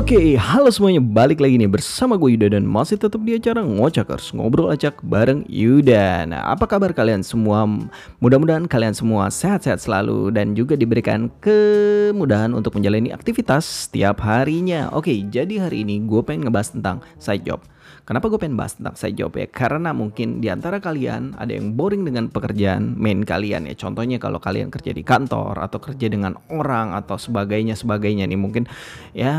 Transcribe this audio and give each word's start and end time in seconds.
Oke, 0.00 0.32
halo 0.40 0.72
semuanya, 0.72 0.96
balik 0.96 1.44
lagi 1.44 1.60
nih 1.60 1.68
bersama 1.68 2.16
gue 2.16 2.32
Yuda 2.32 2.56
dan 2.56 2.64
masih 2.64 2.96
tetap 2.96 3.20
di 3.20 3.36
acara 3.36 3.60
Ngocakers 3.60 4.32
Ngobrol 4.32 4.72
Acak 4.72 4.96
bareng 5.04 5.44
Yuda. 5.44 6.24
Nah, 6.24 6.56
apa 6.56 6.64
kabar 6.64 6.96
kalian 6.96 7.20
semua? 7.20 7.68
Mudah-mudahan 8.16 8.64
kalian 8.64 8.96
semua 8.96 9.28
sehat-sehat 9.28 9.76
selalu 9.84 10.32
dan 10.32 10.56
juga 10.56 10.72
diberikan 10.72 11.28
kemudahan 11.44 12.56
untuk 12.56 12.80
menjalani 12.80 13.12
aktivitas 13.12 13.92
setiap 13.92 14.24
harinya. 14.24 14.88
Oke, 14.96 15.12
jadi 15.28 15.68
hari 15.68 15.84
ini 15.84 16.00
gue 16.08 16.24
pengen 16.24 16.48
ngebahas 16.48 16.72
tentang 16.72 17.04
side 17.20 17.44
job 17.44 17.60
Kenapa 18.04 18.26
gue 18.26 18.42
pengen 18.42 18.58
bahas 18.58 18.74
tentang 18.74 18.98
side 18.98 19.14
job 19.14 19.30
ya? 19.38 19.46
Karena 19.46 19.94
mungkin 19.94 20.42
di 20.42 20.50
antara 20.50 20.82
kalian 20.82 21.38
ada 21.38 21.54
yang 21.54 21.78
boring 21.78 22.02
dengan 22.02 22.26
pekerjaan 22.26 22.98
main 22.98 23.22
kalian 23.22 23.70
ya. 23.70 23.74
Contohnya 23.78 24.18
kalau 24.18 24.42
kalian 24.42 24.66
kerja 24.72 24.90
di 24.90 25.06
kantor 25.06 25.62
atau 25.62 25.78
kerja 25.78 26.10
dengan 26.10 26.34
orang 26.50 26.96
atau 26.98 27.14
sebagainya 27.14 27.78
sebagainya 27.78 28.26
nih 28.26 28.40
mungkin 28.40 28.66
ya 29.14 29.34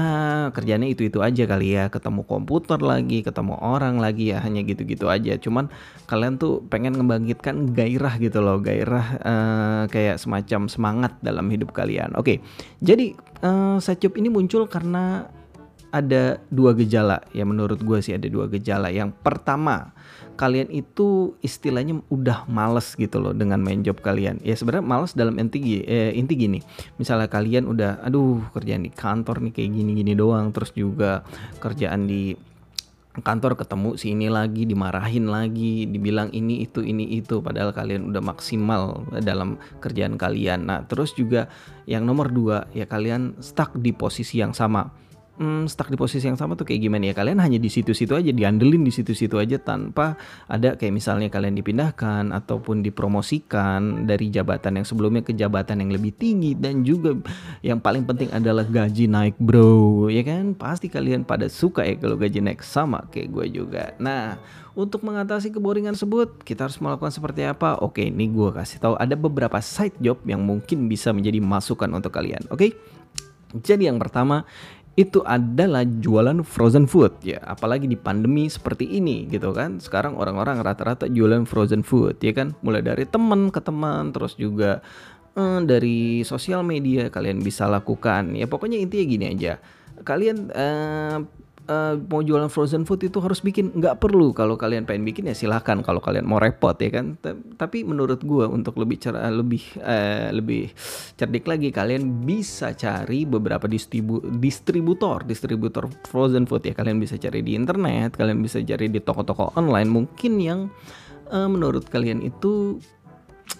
kerjanya 0.56 0.88
itu-itu 0.88 1.20
aja 1.20 1.44
kali 1.44 1.76
ya. 1.76 1.92
Ketemu 1.92 2.24
komputer 2.24 2.80
lagi, 2.80 3.28
ketemu 3.28 3.60
orang 3.60 4.00
lagi 4.00 4.32
ya 4.32 4.40
hanya 4.40 4.64
gitu-gitu 4.64 5.12
aja. 5.12 5.36
Cuman 5.36 5.68
kalian 6.08 6.40
tuh 6.40 6.64
pengen 6.72 6.96
membangkitkan 6.96 7.76
gairah 7.76 8.16
gitu 8.24 8.40
loh, 8.40 8.64
gairah 8.64 9.08
uh, 9.20 9.84
kayak 9.92 10.16
semacam 10.16 10.72
semangat 10.72 11.12
dalam 11.20 11.50
hidup 11.52 11.76
kalian. 11.76 12.16
Oke, 12.16 12.40
jadi 12.80 13.12
uh, 13.44 13.84
side 13.84 14.00
job 14.00 14.16
ini 14.16 14.32
muncul 14.32 14.64
karena 14.72 15.28
ada 15.92 16.40
dua 16.48 16.72
gejala. 16.74 17.20
Ya 17.36 17.44
menurut 17.44 17.84
gue 17.84 18.00
sih 18.00 18.16
ada 18.16 18.26
dua 18.32 18.48
gejala. 18.48 18.90
Yang 18.90 19.12
pertama 19.22 19.92
kalian 20.40 20.72
itu 20.74 21.38
istilahnya 21.46 22.02
udah 22.10 22.50
males 22.50 22.98
gitu 22.98 23.22
loh 23.22 23.36
dengan 23.36 23.62
main 23.62 23.84
job 23.84 24.00
kalian. 24.00 24.40
Ya 24.42 24.56
sebenarnya 24.56 24.88
males 24.88 25.14
dalam 25.14 25.38
inti 25.38 25.84
eh, 25.84 26.16
inti 26.16 26.34
gini 26.34 26.60
misalnya 26.98 27.30
kalian 27.30 27.70
udah 27.70 28.02
aduh 28.02 28.42
kerjaan 28.56 28.88
di 28.88 28.90
kantor 28.90 29.44
nih 29.46 29.54
kayak 29.54 29.70
gini 29.76 29.92
gini 29.94 30.14
doang. 30.16 30.50
Terus 30.56 30.72
juga 30.74 31.22
kerjaan 31.60 32.08
di 32.08 32.34
kantor 33.12 33.60
ketemu 33.60 34.00
si 34.00 34.16
ini 34.16 34.32
lagi 34.32 34.64
dimarahin 34.64 35.28
lagi 35.28 35.84
dibilang 35.92 36.32
ini 36.32 36.64
itu 36.64 36.80
ini 36.80 37.20
itu. 37.20 37.44
Padahal 37.44 37.76
kalian 37.76 38.10
udah 38.16 38.24
maksimal 38.24 39.04
dalam 39.20 39.60
kerjaan 39.84 40.16
kalian. 40.16 40.72
Nah 40.72 40.88
terus 40.88 41.12
juga 41.14 41.52
yang 41.84 42.08
nomor 42.08 42.32
dua 42.32 42.72
ya 42.72 42.88
kalian 42.88 43.36
stuck 43.44 43.76
di 43.76 43.92
posisi 43.92 44.40
yang 44.40 44.56
sama 44.56 45.11
hmm, 45.38 45.70
stuck 45.70 45.88
di 45.88 45.96
posisi 45.96 46.28
yang 46.28 46.36
sama 46.36 46.58
tuh 46.60 46.68
kayak 46.68 46.82
gimana 46.82 47.12
ya? 47.12 47.14
Kalian 47.16 47.40
hanya 47.40 47.60
di 47.62 47.70
situ-situ 47.72 48.18
aja 48.18 48.32
diandelin 48.34 48.84
di 48.84 48.92
situ-situ 48.92 49.40
aja 49.40 49.62
tanpa 49.62 50.20
ada 50.50 50.76
kayak 50.76 50.92
misalnya 50.92 51.30
kalian 51.32 51.56
dipindahkan 51.56 52.36
ataupun 52.36 52.84
dipromosikan 52.84 54.04
dari 54.10 54.28
jabatan 54.34 54.82
yang 54.82 54.86
sebelumnya 54.88 55.24
ke 55.24 55.32
jabatan 55.38 55.86
yang 55.86 55.92
lebih 55.94 56.12
tinggi. 56.18 56.58
Dan 56.58 56.84
juga 56.84 57.16
yang 57.64 57.80
paling 57.80 58.04
penting 58.04 58.34
adalah 58.34 58.66
gaji 58.68 59.08
naik 59.08 59.38
bro. 59.40 60.10
Ya 60.12 60.26
kan? 60.26 60.58
Pasti 60.58 60.92
kalian 60.92 61.24
pada 61.24 61.48
suka 61.48 61.86
ya 61.86 61.96
kalau 61.96 62.18
gaji 62.20 62.44
naik 62.44 62.66
sama 62.66 63.08
kayak 63.14 63.32
gue 63.32 63.64
juga. 63.64 63.94
Nah 64.02 64.42
untuk 64.72 65.04
mengatasi 65.04 65.52
keboringan 65.52 65.92
tersebut 66.00 66.48
kita 66.48 66.68
harus 66.68 66.80
melakukan 66.80 67.12
seperti 67.12 67.44
apa? 67.44 67.76
Oke 67.84 68.08
ini 68.08 68.32
gue 68.32 68.50
kasih 68.56 68.80
tahu. 68.80 68.94
Ada 68.96 69.20
beberapa 69.20 69.60
side 69.60 70.00
job 70.00 70.24
yang 70.24 70.44
mungkin 70.44 70.88
bisa 70.88 71.12
menjadi 71.12 71.44
masukan 71.44 71.92
untuk 71.92 72.16
kalian 72.16 72.48
oke? 72.48 72.72
Jadi 73.52 73.92
yang 73.92 74.00
pertama 74.00 74.48
itu 75.00 75.24
adalah 75.24 75.88
jualan 75.88 76.44
frozen 76.44 76.84
food 76.84 77.16
ya. 77.24 77.40
Apalagi 77.48 77.88
di 77.88 77.96
pandemi 77.96 78.52
seperti 78.52 78.88
ini 79.00 79.24
gitu 79.32 79.56
kan. 79.56 79.80
Sekarang 79.80 80.20
orang-orang 80.20 80.60
rata-rata 80.60 81.08
jualan 81.08 81.48
frozen 81.48 81.82
food 81.82 82.20
ya 82.20 82.36
kan. 82.36 82.52
Mulai 82.60 82.84
dari 82.84 83.08
teman 83.08 83.48
ke 83.50 83.64
teman 83.64 84.12
terus 84.12 84.36
juga 84.36 84.84
eh, 85.40 85.60
dari 85.64 86.28
sosial 86.28 86.68
media 86.68 87.08
kalian 87.08 87.40
bisa 87.40 87.72
lakukan. 87.72 88.36
Ya 88.36 88.52
pokoknya 88.52 88.78
intinya 88.84 89.06
gini 89.08 89.26
aja. 89.32 89.54
Kalian 90.04 90.52
eh, 90.52 91.18
uh, 91.68 91.98
mau 91.98 92.22
jualan 92.24 92.50
frozen 92.50 92.88
food 92.88 93.06
itu 93.06 93.20
harus 93.22 93.44
bikin. 93.44 93.76
Nggak 93.76 94.02
perlu 94.02 94.34
kalau 94.34 94.56
kalian 94.58 94.88
pengen 94.88 95.06
bikin 95.06 95.30
ya 95.30 95.36
silahkan. 95.36 95.82
Kalau 95.86 96.00
kalian 96.02 96.26
mau 96.26 96.42
repot 96.42 96.74
ya 96.80 96.90
kan. 96.90 97.18
T 97.20 97.34
tapi 97.58 97.84
menurut 97.86 98.24
gue 98.24 98.46
untuk 98.48 98.80
lebih 98.82 98.98
cara 99.02 99.30
lebih 99.30 99.62
uh, 99.82 100.32
lebih 100.34 100.72
cerdik 101.20 101.46
lagi 101.46 101.70
kalian 101.70 102.26
bisa 102.26 102.74
cari 102.74 103.28
beberapa 103.28 103.70
distribu 103.70 104.24
distributor 104.40 105.26
distributor 105.28 105.92
frozen 106.08 106.50
food 106.50 106.66
ya. 106.66 106.74
Kalian 106.74 106.98
bisa 106.98 107.20
cari 107.20 107.44
di 107.46 107.54
internet 107.54 108.18
kalian 108.18 108.42
bisa 108.42 108.64
cari 108.64 108.90
di 108.90 109.04
toko-toko 109.04 109.54
online. 109.60 109.90
Mungkin 109.92 110.34
yang 110.42 110.60
uh, 111.32 111.48
menurut 111.48 111.88
kalian 111.88 112.22
itu 112.22 112.78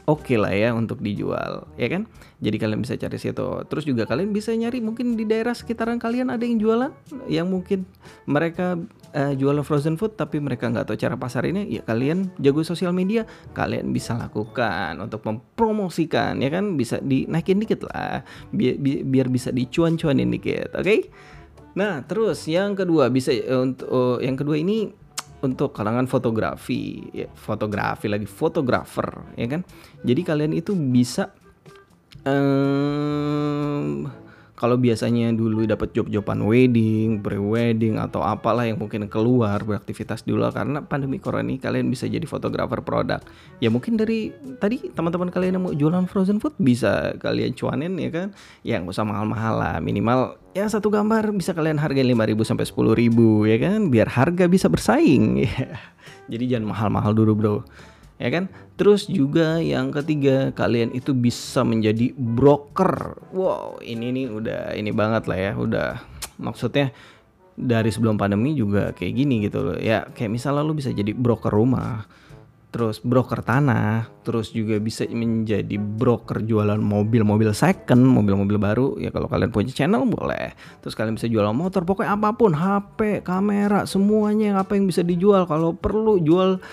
oke 0.06 0.26
okay 0.26 0.38
lah 0.38 0.54
ya 0.54 0.74
untuk 0.74 1.02
dijual 1.02 1.68
ya 1.78 1.88
kan? 1.90 2.08
Jadi 2.42 2.58
kalian 2.58 2.82
bisa 2.82 2.98
cari 2.98 3.18
situ. 3.22 3.48
Terus 3.70 3.84
juga 3.86 4.10
kalian 4.10 4.34
bisa 4.34 4.50
nyari 4.54 4.82
mungkin 4.82 5.14
di 5.14 5.30
daerah 5.30 5.54
sekitaran 5.54 6.02
kalian 6.02 6.34
ada 6.34 6.42
yang 6.42 6.58
jualan 6.58 6.92
yang 7.30 7.48
mungkin 7.50 7.86
mereka 8.26 8.82
uh, 9.14 9.34
jualan 9.38 9.62
frozen 9.62 9.96
food 10.00 10.18
tapi 10.18 10.42
mereka 10.42 10.66
nggak 10.70 10.90
tahu 10.90 10.98
cara 10.98 11.16
pasar 11.18 11.46
ini 11.46 11.70
ya 11.70 11.86
kalian 11.86 12.34
jago 12.42 12.66
sosial 12.66 12.96
media 12.96 13.30
kalian 13.54 13.94
bisa 13.94 14.18
lakukan 14.18 14.98
untuk 14.98 15.22
mempromosikan 15.26 16.42
ya 16.42 16.50
kan? 16.50 16.78
Bisa 16.80 16.98
dinaikin 16.98 17.62
dikit 17.62 17.86
lah 17.90 18.26
biar, 18.50 18.78
biar 19.06 19.28
bisa 19.30 19.54
dicuan-cuanin 19.54 20.30
dikit 20.34 20.74
oke? 20.74 20.86
Okay? 20.86 21.02
nah 21.72 22.04
terus 22.04 22.44
yang 22.52 22.76
kedua 22.76 23.08
bisa 23.08 23.32
uh, 23.32 23.64
untuk 23.64 23.88
uh, 23.88 24.18
yang 24.20 24.36
kedua 24.36 24.60
ini 24.60 24.92
untuk 25.42 25.74
kalangan 25.74 26.06
fotografi, 26.06 27.10
ya, 27.14 27.28
fotografi 27.34 28.06
lagi 28.06 28.30
fotografer, 28.30 29.36
ya 29.38 29.48
kan? 29.50 29.62
Jadi 30.06 30.22
kalian 30.22 30.54
itu 30.54 30.78
bisa 30.78 31.34
kalau 34.62 34.78
biasanya 34.78 35.34
dulu 35.34 35.66
dapat 35.66 35.90
job-joban 35.90 36.46
wedding, 36.46 37.18
pre-wedding 37.26 37.98
atau 37.98 38.22
apalah 38.22 38.70
yang 38.70 38.78
mungkin 38.78 39.10
keluar 39.10 39.58
beraktivitas 39.66 40.22
dulu 40.22 40.46
karena 40.54 40.86
pandemi 40.86 41.18
corona 41.18 41.50
ini 41.50 41.58
kalian 41.58 41.90
bisa 41.90 42.06
jadi 42.06 42.22
fotografer 42.30 42.78
produk. 42.86 43.18
Ya 43.58 43.74
mungkin 43.74 43.98
dari 43.98 44.30
tadi 44.62 44.94
teman-teman 44.94 45.34
kalian 45.34 45.58
yang 45.58 45.66
mau 45.66 45.74
jualan 45.74 46.06
frozen 46.06 46.38
food 46.38 46.54
bisa 46.62 47.18
kalian 47.18 47.58
cuanin 47.58 47.98
ya 47.98 48.14
kan. 48.14 48.28
Ya 48.62 48.78
nggak 48.78 48.94
usah 48.94 49.02
mahal-mahal 49.02 49.58
lah, 49.58 49.76
minimal 49.82 50.38
ya 50.54 50.70
satu 50.70 50.94
gambar 50.94 51.34
bisa 51.34 51.58
kalian 51.58 51.82
hargain 51.82 52.06
5000 52.06 52.46
sampai 52.46 52.66
10000 52.70 53.50
ya 53.50 53.58
kan 53.58 53.80
biar 53.90 54.14
harga 54.14 54.46
bisa 54.46 54.70
bersaing. 54.70 55.42
Jadi 56.32 56.44
jangan 56.46 56.70
mahal-mahal 56.70 57.18
dulu, 57.18 57.34
Bro 57.34 57.58
ya 58.22 58.30
kan? 58.30 58.46
Terus 58.78 59.10
juga 59.10 59.58
yang 59.58 59.90
ketiga 59.90 60.54
kalian 60.54 60.94
itu 60.94 61.18
bisa 61.18 61.66
menjadi 61.66 62.14
broker. 62.14 63.18
Wow, 63.34 63.82
ini 63.82 64.14
nih 64.14 64.28
udah 64.30 64.62
ini 64.78 64.94
banget 64.94 65.26
lah 65.26 65.38
ya, 65.38 65.52
udah 65.58 65.90
maksudnya 66.38 66.94
dari 67.58 67.90
sebelum 67.94 68.16
pandemi 68.16 68.54
juga 68.54 68.94
kayak 68.94 69.14
gini 69.14 69.46
gitu 69.46 69.62
loh. 69.62 69.78
Ya 69.78 70.06
kayak 70.14 70.32
misalnya 70.34 70.62
lu 70.66 70.78
bisa 70.78 70.90
jadi 70.90 71.14
broker 71.14 71.54
rumah, 71.54 72.06
terus 72.72 73.04
broker 73.04 73.44
tanah, 73.44 74.08
terus 74.24 74.50
juga 74.56 74.80
bisa 74.80 75.04
menjadi 75.12 75.76
broker 75.76 76.40
jualan 76.42 76.80
mobil-mobil 76.80 77.52
second, 77.52 78.00
mobil-mobil 78.00 78.58
baru. 78.58 78.88
Ya 78.98 79.12
kalau 79.12 79.28
kalian 79.28 79.52
punya 79.52 79.76
channel 79.76 80.08
boleh. 80.08 80.56
Terus 80.80 80.96
kalian 80.96 81.20
bisa 81.20 81.28
jualan 81.28 81.52
motor, 81.52 81.84
pokoknya 81.84 82.16
apa 82.16 82.32
pun, 82.32 82.56
HP, 82.56 83.28
kamera, 83.28 83.84
semuanya 83.84 84.64
apa 84.64 84.80
yang 84.80 84.88
bisa 84.88 85.04
dijual. 85.04 85.44
Kalau 85.46 85.76
perlu 85.76 86.18
jual 86.24 86.64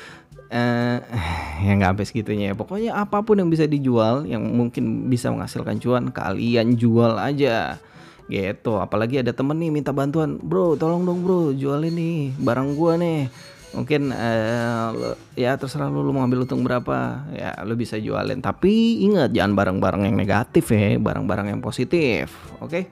eh 0.48 0.98
ya 1.64 1.72
nggak 1.76 1.90
sampai 1.94 2.06
segitunya 2.08 2.44
ya. 2.52 2.54
Pokoknya 2.56 2.92
apa 2.96 3.20
pun 3.22 3.38
yang 3.40 3.48
bisa 3.52 3.68
dijual 3.68 4.24
yang 4.24 4.42
mungkin 4.42 5.08
bisa 5.12 5.28
menghasilkan 5.28 5.80
cuan 5.80 6.10
kalian 6.10 6.76
jual 6.76 7.16
aja. 7.20 7.80
Gitu. 8.28 8.72
Apalagi 8.76 9.24
ada 9.24 9.32
temen 9.32 9.56
nih 9.56 9.72
minta 9.72 9.92
bantuan 9.92 10.36
bro 10.36 10.76
tolong 10.76 11.08
dong 11.08 11.24
bro 11.24 11.52
jual 11.56 11.80
ini 11.84 12.32
barang 12.36 12.76
gua 12.76 13.00
nih. 13.00 13.28
Mungkin 13.68 14.16
eh, 14.16 14.88
ya 15.36 15.60
terserah 15.60 15.92
lu, 15.92 16.00
lu 16.00 16.16
mau 16.16 16.24
ambil 16.24 16.48
untung 16.48 16.64
berapa 16.64 17.28
ya 17.36 17.52
lu 17.68 17.76
bisa 17.76 18.00
jualin. 18.00 18.40
Tapi 18.40 19.04
ingat 19.04 19.32
jangan 19.32 19.52
barang-barang 19.52 20.08
yang 20.08 20.16
negatif 20.16 20.72
ya 20.72 20.96
barang-barang 20.96 21.52
yang 21.52 21.60
positif 21.60 22.32
oke? 22.60 22.72
Okay? 22.72 22.84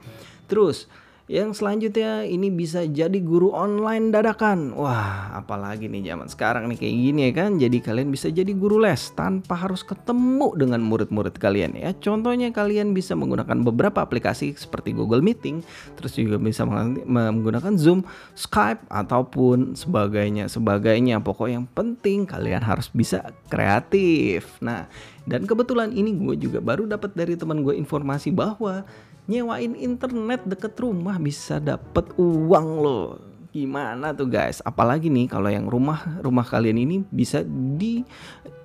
terus 0.47 0.87
yang 1.27 1.51
selanjutnya 1.51 2.23
ini 2.23 2.47
bisa 2.47 2.87
jadi 2.87 3.19
guru 3.19 3.51
online 3.51 4.15
dadakan. 4.15 4.71
Wah, 4.71 5.35
apalagi 5.35 5.91
nih 5.91 6.15
zaman 6.15 6.31
sekarang 6.31 6.71
nih 6.71 6.79
kayak 6.79 6.95
gini 7.03 7.21
ya 7.27 7.31
kan. 7.35 7.51
Jadi 7.59 7.77
kalian 7.83 8.07
bisa 8.15 8.31
jadi 8.31 8.47
guru 8.55 8.79
les 8.79 9.11
tanpa 9.11 9.59
harus 9.59 9.83
ketemu 9.83 10.55
dengan 10.55 10.79
murid-murid 10.87 11.35
kalian 11.35 11.75
ya. 11.75 11.91
Contohnya 11.99 12.47
kalian 12.55 12.95
bisa 12.95 13.11
menggunakan 13.19 13.59
beberapa 13.59 13.99
aplikasi 13.99 14.55
seperti 14.55 14.95
Google 14.95 15.19
Meeting, 15.19 15.59
terus 15.99 16.15
juga 16.15 16.39
bisa 16.39 16.63
menggunakan 17.03 17.75
Zoom, 17.75 18.07
Skype 18.31 18.87
ataupun 18.87 19.75
sebagainya 19.75 20.47
sebagainya. 20.47 21.19
Pokok 21.19 21.51
yang 21.51 21.67
penting 21.75 22.23
kalian 22.23 22.63
harus 22.63 22.87
bisa 22.87 23.35
kreatif. 23.51 24.47
Nah, 24.63 24.87
dan 25.27 25.43
kebetulan 25.43 25.91
ini 25.91 26.15
gue 26.15 26.39
juga 26.39 26.63
baru 26.63 26.87
dapat 26.87 27.11
dari 27.19 27.35
teman 27.35 27.67
gue 27.67 27.75
informasi 27.75 28.31
bahwa 28.31 28.87
nyewain 29.27 29.75
internet 29.75 30.47
deket 30.47 30.79
rumah 30.79 31.19
bisa 31.19 31.59
dapet 31.59 32.07
uang 32.15 32.67
loh. 32.79 33.19
Gimana 33.51 34.15
tuh 34.15 34.27
guys? 34.27 34.63
Apalagi 34.63 35.11
nih 35.11 35.27
kalau 35.27 35.51
yang 35.51 35.67
rumah 35.67 36.19
rumah 36.23 36.47
kalian 36.47 36.79
ini 36.79 37.03
bisa 37.11 37.43
di 37.47 38.03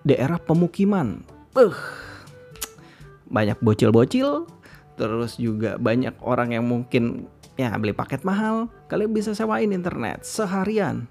daerah 0.07 0.39
pemukiman. 0.39 1.23
Uh, 1.53 1.75
banyak 3.29 3.59
bocil-bocil 3.61 4.49
terus 4.97 5.41
juga 5.41 5.81
banyak 5.81 6.15
orang 6.21 6.53
yang 6.53 6.65
mungkin 6.69 7.27
ya 7.57 7.73
beli 7.77 7.93
paket 7.93 8.25
mahal, 8.25 8.69
kalian 8.89 9.13
bisa 9.13 9.33
sewain 9.33 9.73
internet 9.73 10.25
seharian 10.25 11.09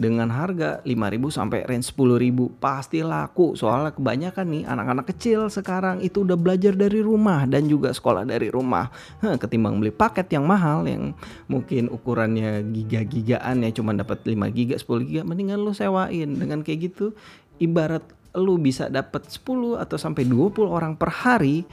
dengan 0.00 0.32
harga 0.32 0.80
5000 0.82 1.36
sampai 1.36 1.58
range 1.68 1.92
10000 1.92 2.56
pasti 2.56 3.04
laku 3.04 3.52
soalnya 3.52 3.92
kebanyakan 3.92 4.46
nih 4.48 4.62
anak-anak 4.64 5.06
kecil 5.12 5.52
sekarang 5.52 6.00
itu 6.00 6.24
udah 6.24 6.40
belajar 6.40 6.72
dari 6.72 7.04
rumah 7.04 7.44
dan 7.44 7.68
juga 7.68 7.92
sekolah 7.92 8.24
dari 8.24 8.48
rumah. 8.48 8.88
Hah, 9.20 9.36
ketimbang 9.36 9.76
beli 9.76 9.92
paket 9.92 10.32
yang 10.32 10.48
mahal 10.48 10.88
yang 10.88 11.12
mungkin 11.46 11.92
ukurannya 11.92 12.64
giga-gigaan 12.72 13.66
ya 13.66 13.70
cuma 13.76 13.92
dapat 13.92 14.24
5 14.24 14.56
giga 14.56 14.76
10 14.80 15.08
giga 15.08 15.22
mendingan 15.26 15.60
lu 15.60 15.76
sewain. 15.76 16.30
Dengan 16.40 16.64
kayak 16.64 16.92
gitu 16.92 17.12
ibarat 17.60 18.02
lu 18.34 18.56
bisa 18.56 18.86
dapat 18.86 19.26
10 19.26 19.78
atau 19.82 19.96
sampai 19.98 20.24
20 20.24 20.64
orang 20.70 20.94
per 20.94 21.10
hari 21.10 21.66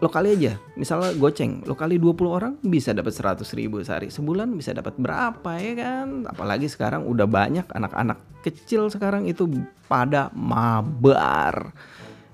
lo 0.00 0.08
kali 0.08 0.32
aja 0.32 0.56
misalnya 0.80 1.12
goceng 1.12 1.60
lo 1.68 1.76
kali 1.76 2.00
20 2.00 2.16
orang 2.24 2.52
bisa 2.64 2.96
dapat 2.96 3.12
100 3.12 3.44
ribu 3.52 3.84
sehari. 3.84 4.08
Sebulan 4.08 4.48
bisa 4.56 4.72
dapat 4.72 4.96
berapa 4.96 5.60
ya 5.60 5.72
kan? 5.76 6.24
Apalagi 6.24 6.66
sekarang 6.72 7.04
udah 7.04 7.28
banyak 7.28 7.68
anak-anak 7.68 8.18
kecil 8.40 8.88
sekarang 8.88 9.28
itu 9.28 9.44
pada 9.84 10.32
mabar 10.32 11.76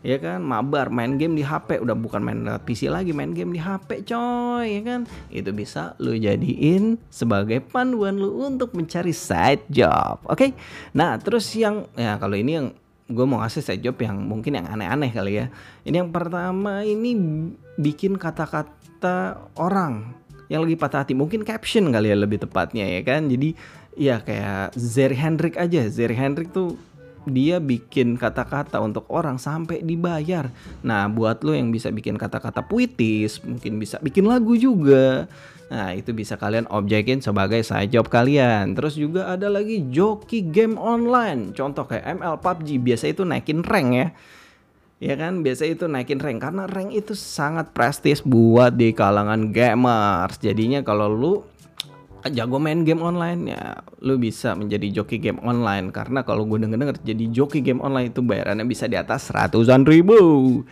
ya 0.06 0.22
kan? 0.22 0.38
Mabar 0.46 0.94
main 0.94 1.18
game 1.18 1.34
di 1.34 1.42
HP 1.42 1.82
udah 1.82 1.98
bukan 1.98 2.22
main 2.22 2.46
PC 2.62 2.86
lagi 2.86 3.10
main 3.10 3.34
game 3.34 3.50
di 3.50 3.58
HP 3.58 4.06
coy 4.06 4.78
ya 4.78 4.82
kan? 4.86 5.00
Itu 5.34 5.50
bisa 5.50 5.98
lo 5.98 6.14
jadiin 6.14 7.02
sebagai 7.10 7.58
panduan 7.66 8.22
lo 8.22 8.46
untuk 8.46 8.78
mencari 8.78 9.10
side 9.10 9.66
job 9.66 10.22
oke? 10.22 10.38
Okay? 10.38 10.50
nah 10.94 11.18
terus 11.18 11.50
yang 11.58 11.90
ya 11.98 12.14
kalau 12.22 12.38
ini 12.38 12.52
yang 12.62 12.70
gue 13.06 13.26
mau 13.26 13.38
ngasih 13.38 13.62
side 13.62 13.82
job 13.86 13.96
yang 14.02 14.18
mungkin 14.18 14.58
yang 14.58 14.66
aneh-aneh 14.66 15.10
kali 15.14 15.32
ya. 15.38 15.46
Ini 15.86 16.02
yang 16.02 16.10
pertama 16.10 16.82
ini 16.82 17.14
bikin 17.78 18.18
kata-kata 18.18 19.46
orang 19.54 20.14
yang 20.50 20.66
lagi 20.66 20.74
patah 20.74 21.06
hati. 21.06 21.14
Mungkin 21.14 21.46
caption 21.46 21.90
kali 21.94 22.10
ya 22.10 22.16
lebih 22.18 22.42
tepatnya 22.42 22.86
ya 22.86 23.00
kan. 23.06 23.30
Jadi 23.30 23.54
ya 23.94 24.18
kayak 24.22 24.74
Zeri 24.74 25.14
Hendrik 25.14 25.54
aja. 25.54 25.86
Zeri 25.86 26.18
Hendrik 26.18 26.50
tuh 26.50 26.74
dia 27.28 27.58
bikin 27.58 28.14
kata-kata 28.14 28.78
untuk 28.80 29.06
orang 29.12 29.36
sampai 29.36 29.82
dibayar. 29.82 30.48
Nah, 30.80 31.10
buat 31.10 31.42
lo 31.42 31.52
yang 31.52 31.74
bisa 31.74 31.90
bikin 31.90 32.16
kata-kata 32.16 32.64
puitis, 32.64 33.42
mungkin 33.42 33.78
bisa 33.78 33.98
bikin 34.00 34.26
lagu 34.26 34.54
juga. 34.54 35.26
Nah, 35.66 35.90
itu 35.98 36.14
bisa 36.14 36.38
kalian 36.38 36.70
objekin 36.70 37.18
sebagai 37.18 37.58
side 37.66 37.90
job 37.90 38.06
kalian. 38.06 38.78
Terus 38.78 38.94
juga 38.94 39.34
ada 39.34 39.50
lagi 39.50 39.82
joki 39.90 40.46
game 40.46 40.78
online. 40.78 41.50
Contoh 41.50 41.90
kayak 41.90 42.22
ML 42.22 42.38
PUBG, 42.38 42.78
biasa 42.78 43.04
itu 43.10 43.26
naikin 43.26 43.66
rank 43.66 43.88
ya. 43.90 44.08
Ya 44.96 45.14
kan, 45.18 45.44
biasa 45.44 45.68
itu 45.68 45.84
naikin 45.90 46.22
rank 46.22 46.40
karena 46.40 46.64
rank 46.64 46.94
itu 46.94 47.12
sangat 47.12 47.74
prestis 47.76 48.24
buat 48.24 48.72
di 48.78 48.94
kalangan 48.96 49.52
gamers. 49.52 50.38
Jadinya 50.40 50.80
kalau 50.86 51.10
lu 51.10 51.34
jago 52.32 52.56
main 52.56 52.82
game 52.82 53.02
online 53.04 53.52
ya 53.52 53.80
lu 54.02 54.16
bisa 54.16 54.56
menjadi 54.56 55.02
joki 55.02 55.20
game 55.20 55.40
online 55.44 55.92
karena 55.92 56.24
kalau 56.24 56.48
gue 56.48 56.58
denger 56.62 56.78
denger 56.78 56.96
jadi 57.04 57.24
joki 57.30 57.60
game 57.60 57.82
online 57.84 58.10
itu 58.10 58.24
bayarannya 58.24 58.66
bisa 58.66 58.88
di 58.88 58.96
atas 58.98 59.30
ratusan 59.30 59.84
ribu 59.84 60.62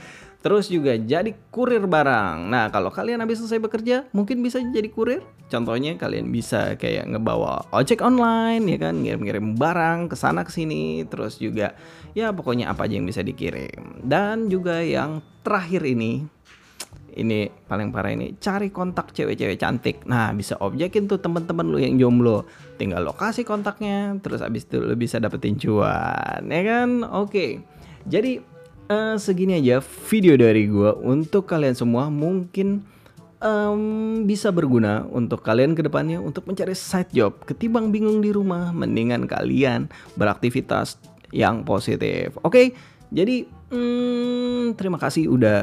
Terus 0.44 0.68
juga 0.68 0.92
jadi 0.92 1.32
kurir 1.48 1.88
barang. 1.88 2.52
Nah, 2.52 2.68
kalau 2.68 2.92
kalian 2.92 3.16
habis 3.24 3.40
selesai 3.40 3.64
bekerja, 3.64 4.04
mungkin 4.12 4.44
bisa 4.44 4.60
jadi 4.60 4.92
kurir. 4.92 5.24
Contohnya 5.48 5.96
kalian 5.96 6.28
bisa 6.28 6.76
kayak 6.76 7.08
ngebawa 7.08 7.64
ojek 7.72 8.04
online 8.04 8.60
ya 8.68 8.76
kan, 8.76 9.00
ngirim-ngirim 9.00 9.56
barang 9.56 10.12
ke 10.12 10.16
sana 10.20 10.44
ke 10.44 10.52
sini, 10.52 11.08
terus 11.08 11.40
juga 11.40 11.72
ya 12.12 12.28
pokoknya 12.36 12.68
apa 12.68 12.84
aja 12.84 13.00
yang 13.00 13.08
bisa 13.08 13.24
dikirim. 13.24 14.04
Dan 14.04 14.52
juga 14.52 14.84
yang 14.84 15.24
terakhir 15.40 15.80
ini 15.80 16.28
ini 17.14 17.46
paling 17.46 17.94
parah 17.94 18.10
ini 18.10 18.34
cari 18.42 18.74
kontak 18.74 19.14
cewek-cewek 19.14 19.58
cantik. 19.58 20.02
Nah, 20.10 20.34
bisa 20.34 20.58
objekin 20.58 21.06
tuh 21.06 21.22
temen-temen 21.22 21.66
lu 21.70 21.78
yang 21.78 21.94
jomblo. 21.96 22.44
Tinggal 22.74 23.06
lokasi 23.06 23.46
kontaknya, 23.46 24.18
terus 24.18 24.42
habis 24.42 24.66
itu 24.66 24.82
lu 24.82 24.98
bisa 24.98 25.22
dapetin 25.22 25.54
cuan, 25.54 26.42
ya 26.50 26.62
kan? 26.66 27.06
Oke. 27.06 27.62
Jadi 28.04 28.42
uh, 28.90 29.16
segini 29.16 29.62
aja 29.62 29.80
video 30.10 30.34
dari 30.34 30.66
gue 30.66 30.90
untuk 31.06 31.46
kalian 31.46 31.78
semua 31.78 32.10
mungkin 32.10 32.82
um, 33.40 34.24
bisa 34.24 34.50
berguna 34.50 35.06
untuk 35.12 35.44
kalian 35.44 35.76
ke 35.76 35.84
depannya 35.84 36.18
untuk 36.18 36.48
mencari 36.48 36.72
side 36.76 37.12
job 37.12 37.44
ketimbang 37.44 37.92
bingung 37.92 38.24
di 38.24 38.32
rumah 38.32 38.72
mendingan 38.72 39.28
kalian 39.28 39.88
beraktivitas 40.16 40.98
yang 41.30 41.62
positif 41.62 42.34
oke 42.40 42.52
okay? 42.52 42.66
jadi 43.12 43.44
um, 43.72 44.72
terima 44.76 44.96
kasih 44.96 45.28
udah 45.28 45.60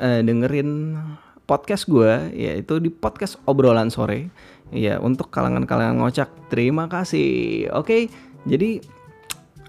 uh, 0.00 0.20
dengerin 0.24 0.96
podcast 1.44 1.86
gue 1.86 2.32
yaitu 2.34 2.80
di 2.80 2.88
podcast 2.88 3.36
obrolan 3.46 3.92
sore 3.92 4.32
ya 4.72 4.98
untuk 5.02 5.28
kalangan-kalangan 5.28 5.98
ngocak 5.98 6.30
terima 6.48 6.86
kasih 6.86 7.68
oke 7.74 8.08
jadi 8.48 8.80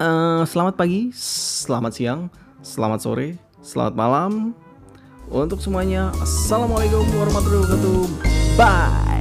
uh, 0.00 0.46
selamat 0.46 0.74
pagi 0.78 1.12
selamat 1.12 1.92
siang 1.92 2.20
selamat 2.62 3.00
sore, 3.02 3.28
selamat 3.60 3.94
malam. 3.98 4.32
Untuk 5.28 5.58
semuanya, 5.60 6.14
Assalamualaikum 6.22 7.04
warahmatullahi 7.18 7.62
wabarakatuh. 7.66 8.00
Bye. 8.56 9.11